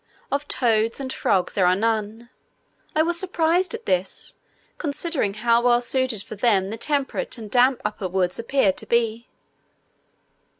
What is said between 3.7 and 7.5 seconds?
at this, considering how well suited for them the temperate